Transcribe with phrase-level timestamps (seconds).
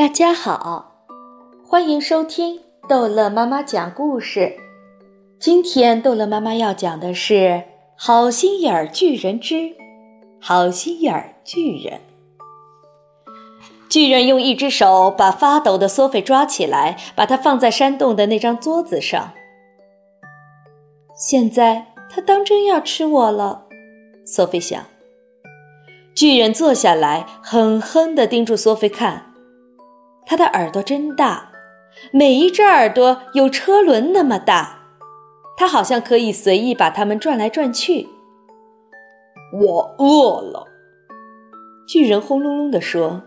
[0.00, 0.94] 大家好，
[1.62, 2.58] 欢迎收听
[2.88, 4.56] 逗乐妈妈讲故事。
[5.38, 7.34] 今天逗乐妈妈要讲的是
[7.96, 9.76] 《好心眼儿巨人之
[10.40, 12.00] 好心眼儿巨人》。
[13.90, 19.34] 巨人用一只手把发抖的索菲抓起来，把它放在山洞的那张桌子上。
[21.14, 23.66] 现在他当真要吃我了，
[24.24, 24.82] 索菲想。
[26.14, 29.26] 巨人坐下来，狠狠地盯住索菲看。
[30.30, 31.50] 他的耳朵真大，
[32.12, 34.78] 每一只耳朵有车轮那么大，
[35.56, 38.06] 他好像可以随意把它们转来转去。
[39.52, 40.68] 我饿了，
[41.88, 43.24] 巨人轰隆隆地说。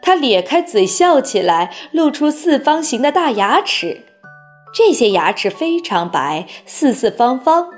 [0.00, 4.00] 他咧开嘴笑起来，露出四方形的大牙齿，
[4.72, 7.68] 这些牙齿非常白，四四方方，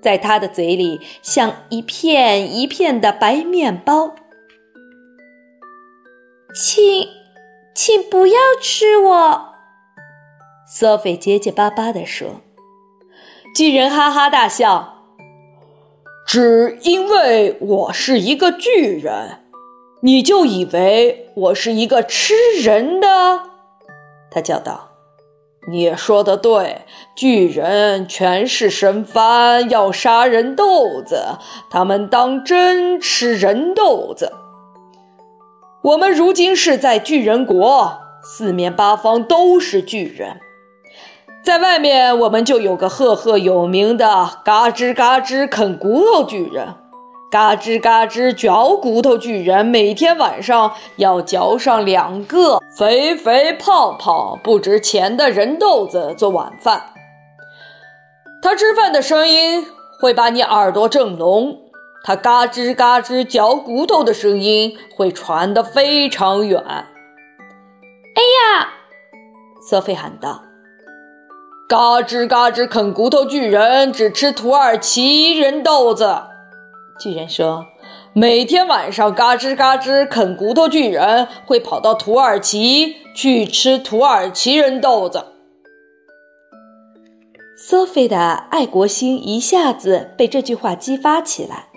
[0.00, 4.14] 在他的嘴里像一片一片的白面包。
[6.54, 7.19] 请。
[7.82, 9.54] 请不要吃我，
[10.66, 12.42] 索菲结结巴巴地说。
[13.56, 15.06] 巨人哈哈大笑，
[16.26, 19.38] 只因为我是一个巨人，
[20.02, 23.44] 你就以为我是一个吃人的？
[24.30, 24.90] 他叫道
[25.72, 26.82] ：“你说的对，
[27.16, 31.38] 巨人全是生番，要杀人豆子，
[31.70, 34.34] 他们当真吃人豆子。”
[35.82, 40.38] 我们如今是在巨人国，四面八方都是巨人。
[41.42, 46.74] 在外面，我们就有个赫赫有名的“嘎吱嘎吱啃骨头巨人
[47.32, 49.64] ”，“嘎吱嘎吱嚼骨头巨人”。
[49.66, 56.92] 每天晚上要嚼上两个肥肥胖胖、不值钱的人豆子做晚饭。
[58.42, 59.64] 他吃饭的声音
[59.98, 61.69] 会把你耳朵震聋。
[62.02, 66.62] 它嘎吱嘎吱嚼骨头的声音会传得非常远。
[66.62, 68.22] 哎
[68.56, 68.68] 呀！
[69.62, 70.42] 索菲喊道
[71.68, 76.22] ：“嘎吱嘎吱啃骨头巨人只吃土耳其人豆子。”
[76.98, 77.66] 巨人说
[78.12, 85.26] ：“每天晚上，嘎吱嘎吱啃骨头巨人会跑到土耳其去吃土耳其人豆子。”
[87.56, 91.69] 索菲的爱国心一下子被这句话激发起来。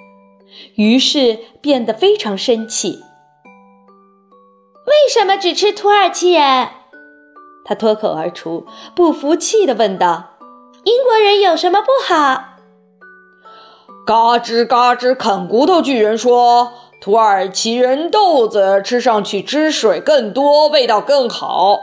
[0.76, 3.00] 于是变得非常生气。
[4.86, 6.70] 为什么只吃土耳其人？
[7.66, 10.32] 他脱口而出，不服气地问道
[10.84, 12.58] ：“英国人有什么不好？”
[14.06, 21.80] 嘎吱嘎吱啃骨头巨人说：“土耳其人豆子吃上去汁水更多，味道更好。”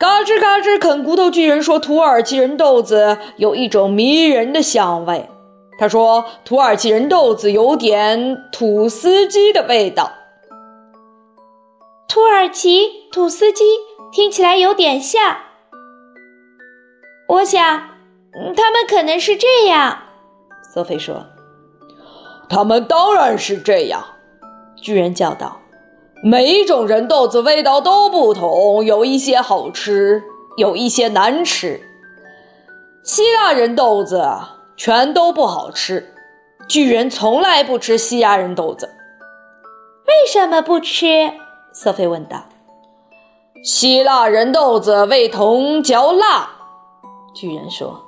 [0.00, 5.28] 嘎吱嘎吱啃骨头巨人说：“土耳其人豆子有一种迷人的香味。”
[5.82, 10.12] 他说：“土耳其人豆子有点土司鸡的味道。”
[12.06, 13.64] 土耳其土司鸡
[14.12, 15.38] 听起来有点像。
[17.26, 17.60] 我想，
[18.56, 19.98] 他们可能是这样。”
[20.72, 21.26] 索菲说。
[22.48, 24.04] “他们当然是这样。”
[24.80, 25.60] 巨人叫道
[26.22, 30.22] ，“每一种人豆子味道都不同，有一些好吃，
[30.56, 31.80] 有一些难吃。
[33.02, 34.24] 希腊人豆子。”
[34.76, 36.14] 全都不好吃，
[36.68, 38.88] 巨人从来不吃西亚人豆子。
[40.06, 41.32] 为什么不吃？
[41.72, 42.44] 瑟菲问道。
[43.64, 46.50] 希腊人豆子味同嚼蜡，
[47.34, 48.04] 巨人说。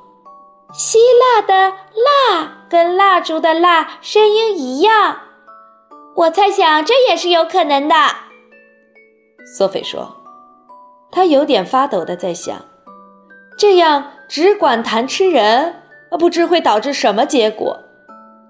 [0.73, 5.19] 希腊的蜡跟蜡烛的蜡声音一样，
[6.17, 7.95] 我猜想这也是有可能的。
[9.57, 10.17] 索菲说。
[11.13, 12.57] 他有点发抖的在想，
[13.57, 15.84] 这样只管谈吃人。
[16.17, 17.81] 不知会导致什么结果，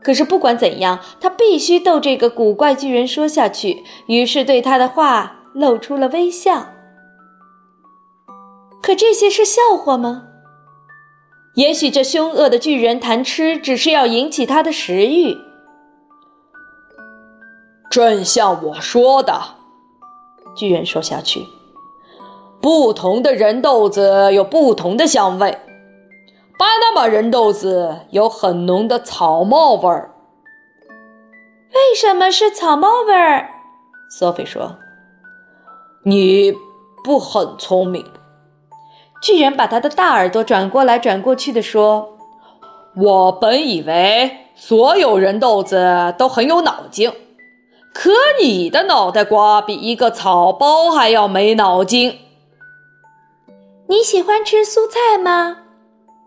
[0.03, 3.85] 可是不管怎样，他必须逗这个古怪巨人说下去。
[4.07, 6.67] 于是对他的话露出了微笑。
[8.83, 10.25] 可这些是笑话吗？
[11.55, 15.37] 也许这凶恶的巨人谈吃只是要引起他的食欲。
[17.89, 19.41] 正像我说的，
[20.57, 21.47] 巨人说下去，
[22.61, 25.57] 不同的人豆子有不同的香味。
[26.57, 30.15] 巴拿马人豆子有很浓的草帽味儿。
[31.75, 33.49] 为什么是草帽味儿？
[34.09, 34.77] 索菲说
[36.07, 36.55] ：“你
[37.03, 38.07] 不很聪明。”
[39.21, 42.17] 巨人把他的大耳朵转过来转过去的说
[42.95, 47.11] ：“我本以为所有人豆子都很有脑筋，
[47.93, 52.21] 可你的脑袋瓜比一个草包还要没脑筋。”
[53.89, 55.64] 你喜欢吃蔬菜吗？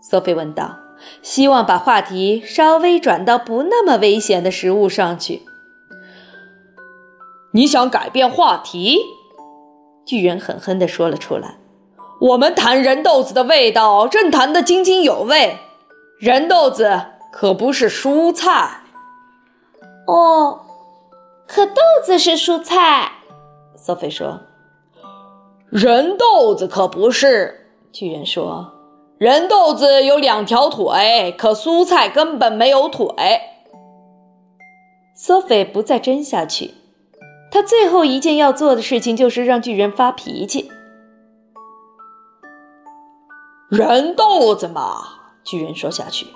[0.01, 0.77] 索菲问道，
[1.21, 5.43] 希望把话题稍微转到不那么危险的食物上去。
[7.51, 8.99] 你想改变话题？
[10.05, 11.57] 巨人狠狠地说了出来
[12.21, 15.57] ：“我们谈人豆子的味道，正谈得津津有味。
[16.19, 17.01] 人豆子
[17.31, 18.81] 可不是蔬菜。”
[20.07, 20.61] 哦，
[21.45, 23.11] 可豆子是蔬菜。
[23.75, 24.39] 索菲说
[25.69, 28.73] ：“人豆子可不是。”巨人说
[29.17, 33.07] ：“人豆子有两条腿，可蔬菜根本没有腿。”
[35.17, 36.75] 索菲不再争下去，
[37.51, 40.69] 他最后一件要做的事情就是让巨人发脾气。
[43.69, 45.01] 人豆子嘛，
[45.43, 46.27] 巨人说下去，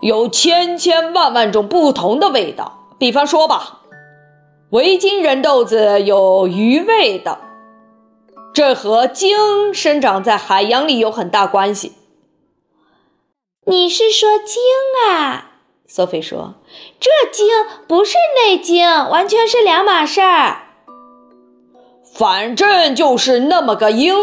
[0.00, 2.90] 有千千万万种不同的味道。
[2.98, 3.80] 比方说吧，
[4.70, 7.38] 维京人豆子有鱼味道，
[8.56, 11.92] 这和鲸生长在海洋里有很大关系。
[13.66, 14.62] 你是说鲸
[15.10, 15.58] 啊？
[15.86, 16.54] 索菲说
[16.98, 17.46] ：“这鲸
[17.86, 20.68] 不是那鲸，完全是两码事儿。”
[22.16, 24.14] 反正就是那么个鹰。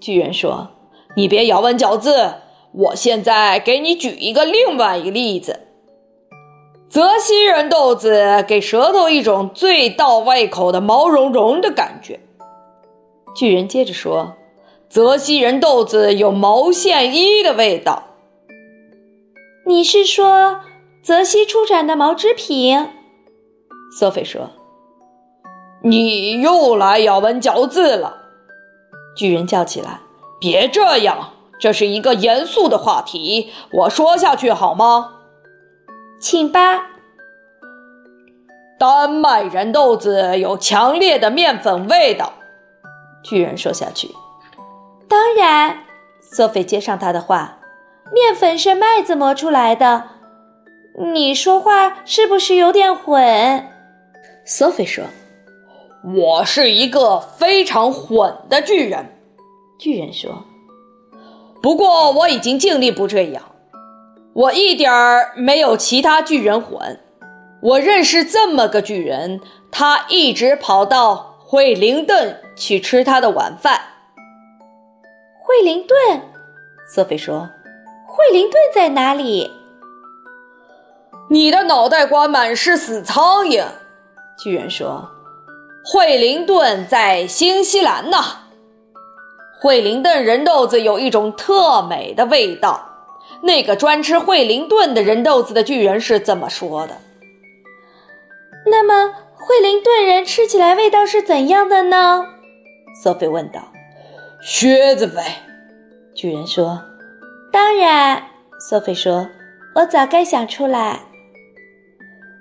[0.00, 0.72] 巨人说
[1.16, 2.34] ：“你别咬文嚼字，
[2.72, 5.60] 我现在给你举一个另外一个例子。
[6.90, 12.20] 泽西人豆子给舌头一种最到胃口的毛茸茸的感觉。”
[13.36, 14.34] 巨人接着说
[14.88, 18.04] ：“泽西人豆子有毛线衣的味道。”
[19.66, 20.60] 你是说？
[21.02, 22.88] 泽西出产的毛织品，
[23.96, 24.50] 索菲说
[25.84, 28.22] ：“你又来咬文嚼字了。”
[29.16, 30.00] 巨人叫起来
[30.40, 35.12] ：“别这样，这是一个严肃的话题，我说下去好吗
[36.18, 36.86] ？”“请吧。”
[38.80, 42.32] 丹麦人豆子有强烈的面粉味道。
[43.28, 44.14] 巨人说下去
[45.08, 45.80] ：“当然。”
[46.22, 47.58] 索菲接上他的话
[48.12, 50.04] ：“面粉是麦子磨出来的。”
[51.12, 53.68] 你说话是不是有点混
[54.46, 55.04] ？Sophie 说
[56.16, 59.06] ：“我是一个非常混的巨人。”
[59.78, 60.44] 巨人说
[61.60, 63.42] ：“不过我已经尽力不这样，
[64.32, 67.00] 我一点儿没有其他巨人混。
[67.62, 69.40] 我认识这么个巨人，
[69.70, 73.80] 他一直跑到惠灵顿去吃他的晚饭。”
[75.44, 76.20] 惠灵顿
[76.92, 77.48] ，Sophie 说
[78.06, 79.50] ：“惠灵顿在哪里？”
[81.30, 83.64] 你的脑袋瓜满是死苍蝇，
[84.38, 85.08] 巨人说
[85.84, 88.18] ：“惠灵顿在新西兰呢。
[89.60, 92.92] 惠灵顿人豆子有一种特美的味道。
[93.42, 96.96] 那个专吃惠灵顿的人豆子的巨人是这么说的。
[98.66, 102.24] 那么，惠灵顿人吃起来味道是怎样的呢？”
[103.02, 103.60] 索菲问道。
[104.42, 105.22] “靴子呗。”
[106.14, 106.82] 巨人说。
[107.52, 108.22] “当然。”
[108.68, 109.28] 索菲说
[109.76, 111.00] ，“我早该想出来。”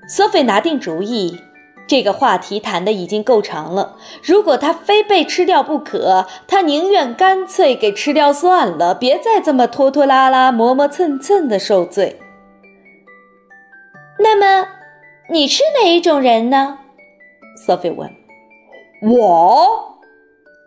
[0.08, 1.42] 索菲拿定主意，
[1.88, 3.98] 这个话题谈的已经够长了。
[4.24, 12.20] 如果他非被吃掉不可，他宁愿干脆给吃掉算了，别再这么拖拖拉拉、磨磨蹭蹭的受罪。
[14.20, 14.68] 那么，
[15.30, 16.78] 你是哪一种人呢？
[17.66, 18.10] 索菲问。
[19.02, 19.95] 我，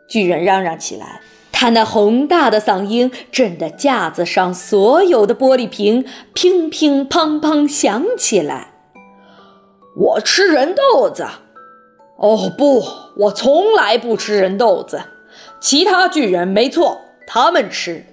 [0.09, 1.21] 巨人嚷嚷起来，
[1.53, 8.73] 他那宏大的嗓音震得架子上所有的玻璃瓶乒乒乓乓响起来。
[9.97, 11.27] 我吃人豆子，
[12.17, 12.83] 哦不，
[13.17, 15.03] 我从来不吃人豆子。
[15.61, 18.07] 其他巨人没错，他们吃。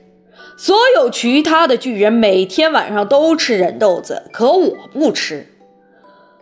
[0.57, 5.47] 所有其他的巨人每天晚上都吃人豆子，可我不吃。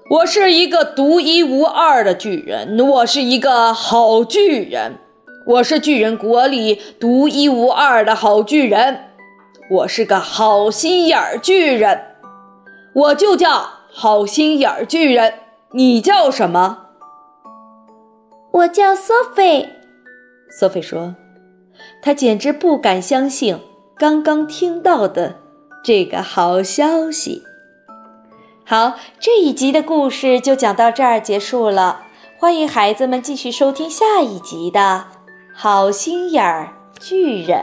[0.10, 4.98] 我是一个独一无二的巨人，我是一个好巨人，
[5.46, 9.10] 我是巨人国里独一无二的好巨人，
[9.70, 12.16] 我是个好心眼儿巨人，
[12.94, 13.70] 我就叫。
[13.96, 15.36] 好心眼儿巨人，
[15.74, 16.86] 你叫什么？
[18.52, 19.68] 我叫 Sophie。
[20.60, 21.16] Sophie 说
[22.02, 23.60] ：“她简直不敢相信
[23.96, 25.36] 刚刚听到的
[25.84, 27.44] 这个好消息。”
[28.66, 32.08] 好，这一集的故事就讲到这儿结束了。
[32.40, 35.06] 欢迎孩子们继续收听下一集的
[35.56, 37.60] 《好心眼儿巨人》。